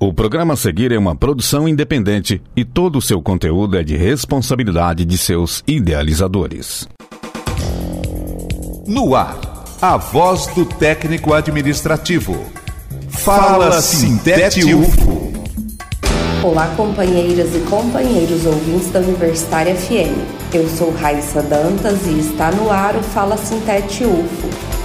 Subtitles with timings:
[0.00, 3.96] O programa a seguir é uma produção independente e todo o seu conteúdo é de
[3.96, 6.88] responsabilidade de seus idealizadores.
[8.86, 9.36] No ar,
[9.82, 12.46] a voz do técnico administrativo.
[13.08, 15.32] Fala Sintete UFO.
[16.44, 20.54] Olá, companheiras e companheiros ouvintes da Universitária FM.
[20.54, 24.77] Eu sou Raissa Dantas e está no ar o Fala Sintete UFO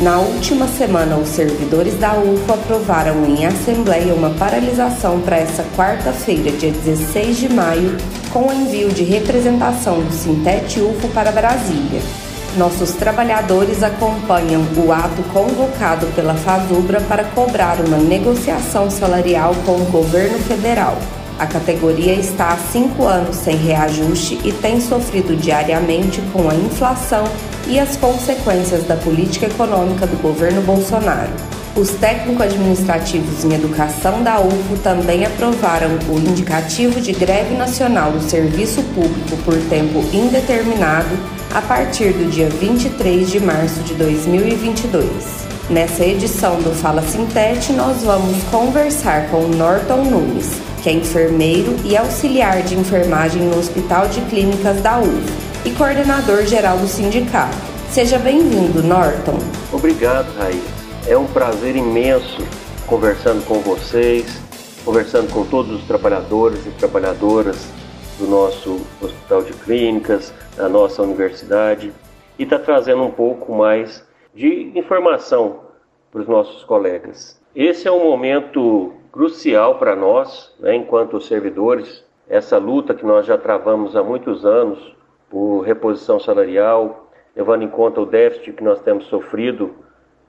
[0.00, 6.50] na última semana, os servidores da UFO aprovaram em assembleia uma paralisação para essa quarta-feira,
[6.52, 7.98] dia 16 de maio,
[8.32, 12.00] com o envio de representação do Sintete UFO para Brasília.
[12.56, 19.84] Nossos trabalhadores acompanham o ato convocado pela Fazubra para cobrar uma negociação salarial com o
[19.84, 20.96] governo federal.
[21.38, 27.24] A categoria está há cinco anos sem reajuste e tem sofrido diariamente com a inflação
[27.70, 31.30] e as consequências da política econômica do governo Bolsonaro.
[31.76, 38.82] Os técnico-administrativos em educação da UFO também aprovaram o indicativo de greve nacional do serviço
[38.92, 41.16] público por tempo indeterminado
[41.54, 45.08] a partir do dia 23 de março de 2022.
[45.70, 51.96] Nessa edição do Fala Sintete, nós vamos conversar com Norton Nunes, que é enfermeiro e
[51.96, 57.56] auxiliar de enfermagem no Hospital de Clínicas da UF e coordenador geral do sindicato.
[57.90, 59.38] Seja bem-vindo, Norton.
[59.72, 60.62] Obrigado, Raí.
[61.06, 62.42] É um prazer imenso
[62.86, 64.40] conversando com vocês,
[64.84, 67.68] conversando com todos os trabalhadores e trabalhadoras
[68.18, 71.92] do nosso Hospital de Clínicas, da nossa universidade,
[72.38, 75.60] e está trazendo um pouco mais de informação
[76.10, 77.38] para os nossos colegas.
[77.54, 83.36] Esse é um momento crucial para nós, né, enquanto servidores, essa luta que nós já
[83.36, 84.98] travamos há muitos anos
[85.30, 89.74] por reposição salarial, levando em conta o déficit que nós temos sofrido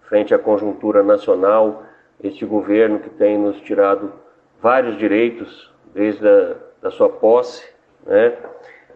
[0.04, 1.84] frente à conjuntura nacional,
[2.24, 4.14] este governo que tem nos tirado
[4.62, 7.68] vários direitos desde a da sua posse,
[8.06, 8.34] né?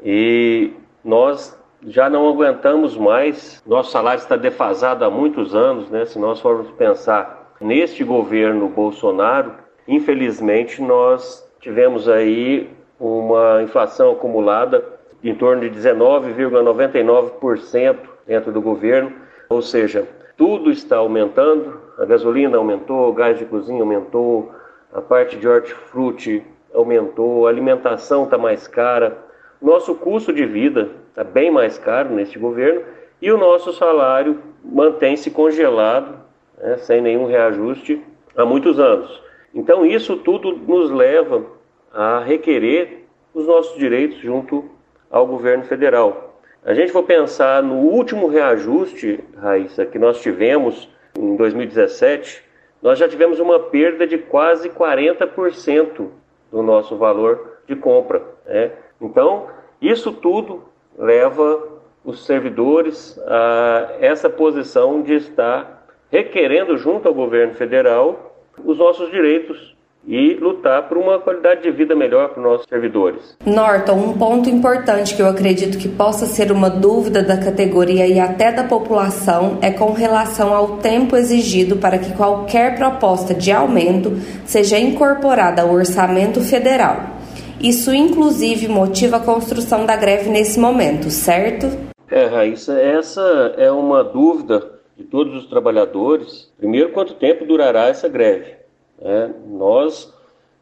[0.04, 6.06] E nós já não aguentamos mais, nosso salário está defasado há muitos anos, né?
[6.06, 12.70] Se nós formos pensar neste governo Bolsonaro, Infelizmente, nós tivemos aí
[13.00, 14.84] uma inflação acumulada
[15.24, 19.14] em torno de 19,99% dentro do governo,
[19.50, 24.52] ou seja, tudo está aumentando, a gasolina aumentou, o gás de cozinha aumentou,
[24.94, 26.44] a parte de hortifruti
[26.74, 29.18] aumentou, a alimentação está mais cara,
[29.62, 32.82] nosso custo de vida está bem mais caro neste governo
[33.22, 36.20] e o nosso salário mantém-se congelado,
[36.58, 38.02] né, sem nenhum reajuste,
[38.36, 39.24] há muitos anos.
[39.54, 41.46] Então, isso tudo nos leva
[41.94, 44.70] a requerer os nossos direitos junto
[45.10, 46.42] ao governo federal.
[46.64, 52.44] A gente for pensar no último reajuste, Raíssa, que nós tivemos em 2017,
[52.82, 56.08] nós já tivemos uma perda de quase 40%
[56.52, 58.22] do nosso valor de compra.
[58.46, 58.72] Né?
[59.00, 59.48] Então,
[59.82, 60.64] isso tudo
[60.98, 61.68] leva
[62.04, 69.75] os servidores a essa posição de estar requerendo junto ao governo federal os nossos direitos
[70.08, 73.38] e lutar por uma qualidade de vida melhor para os nossos servidores.
[73.46, 78.20] Norton, um ponto importante que eu acredito que possa ser uma dúvida da categoria e
[78.20, 84.12] até da população é com relação ao tempo exigido para que qualquer proposta de aumento
[84.46, 87.16] seja incorporada ao orçamento federal.
[87.60, 91.66] Isso, inclusive, motiva a construção da greve nesse momento, certo?
[92.12, 96.54] É, Raíssa, essa é uma dúvida de todos os trabalhadores.
[96.58, 98.55] Primeiro, quanto tempo durará essa greve?
[99.02, 100.14] É, nós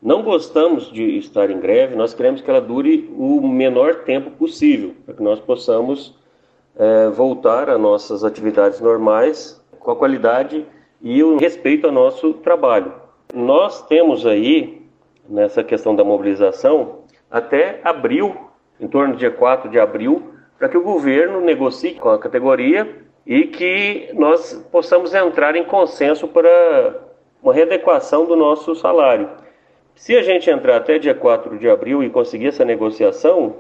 [0.01, 4.94] não gostamos de estar em greve, nós queremos que ela dure o menor tempo possível,
[5.05, 6.13] para que nós possamos
[6.75, 10.66] é, voltar às nossas atividades normais com a qualidade
[11.01, 12.94] e o respeito ao nosso trabalho.
[13.33, 14.85] Nós temos aí,
[15.27, 18.35] nessa questão da mobilização, até abril,
[18.79, 23.03] em torno do dia 4 de abril, para que o governo negocie com a categoria
[23.25, 27.01] e que nós possamos entrar em consenso para
[27.44, 29.30] uma readequação do nosso salário.
[29.96, 33.57] Se a gente entrar até dia 4 de abril e conseguir essa negociação,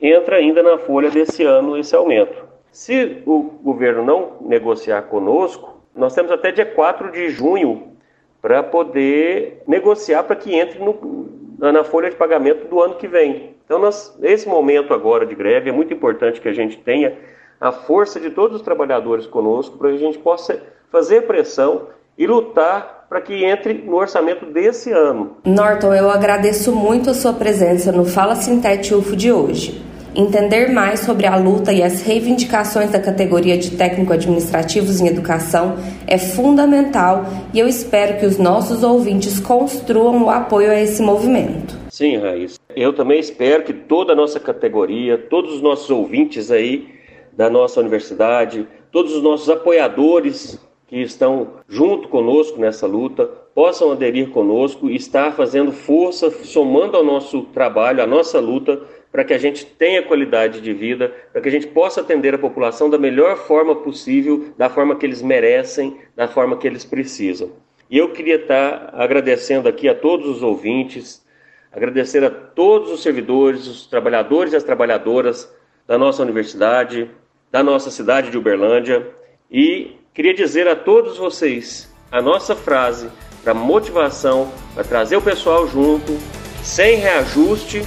[0.00, 2.44] entra ainda na folha desse ano esse aumento.
[2.70, 7.94] Se o governo não negociar conosco, nós temos até dia 4 de junho
[8.40, 11.28] para poder negociar para que entre no,
[11.58, 13.54] na folha de pagamento do ano que vem.
[13.64, 17.16] Então, nós, esse momento agora de greve é muito importante que a gente tenha
[17.60, 21.88] a força de todos os trabalhadores conosco para que a gente possa fazer pressão
[22.18, 25.36] e lutar para que entre no orçamento desse ano.
[25.44, 29.84] Norton, eu agradeço muito a sua presença no Fala Sintete UFO de hoje.
[30.16, 36.16] Entender mais sobre a luta e as reivindicações da categoria de técnico-administrativos em educação é
[36.16, 41.76] fundamental e eu espero que os nossos ouvintes construam o apoio a esse movimento.
[41.90, 42.60] Sim, Raíssa.
[42.76, 46.94] Eu também espero que toda a nossa categoria, todos os nossos ouvintes aí
[47.32, 50.60] da nossa universidade, todos os nossos apoiadores
[50.94, 57.02] que estão junto conosco nessa luta possam aderir conosco e estar fazendo força, somando ao
[57.02, 58.80] nosso trabalho, à nossa luta
[59.10, 62.38] para que a gente tenha qualidade de vida, para que a gente possa atender a
[62.38, 67.50] população da melhor forma possível, da forma que eles merecem, da forma que eles precisam.
[67.90, 71.26] E eu queria estar agradecendo aqui a todos os ouvintes,
[71.72, 75.52] agradecer a todos os servidores, os trabalhadores e as trabalhadoras
[75.88, 77.10] da nossa universidade,
[77.50, 79.04] da nossa cidade de Uberlândia
[79.50, 83.08] e queria dizer a todos vocês a nossa frase
[83.42, 86.16] para motivação, para trazer o pessoal junto,
[86.62, 87.84] sem reajuste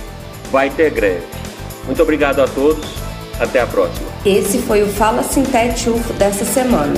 [0.52, 1.26] vai ter greve.
[1.86, 2.86] Muito obrigado a todos.
[3.40, 4.08] Até a próxima.
[4.26, 6.96] Esse foi o Fala Sintete UFO dessa semana.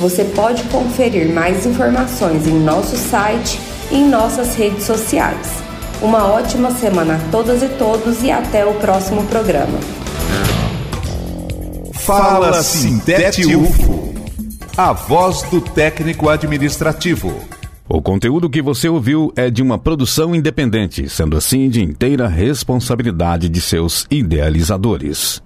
[0.00, 3.60] Você pode conferir mais informações em nosso site
[3.92, 5.46] e em nossas redes sociais.
[6.02, 9.78] Uma ótima semana a todas e todos e até o próximo programa.
[11.94, 14.15] Fala Sintete UFO.
[14.78, 17.32] A voz do técnico administrativo.
[17.88, 23.48] O conteúdo que você ouviu é de uma produção independente, sendo assim de inteira responsabilidade
[23.48, 25.42] de seus idealizadores.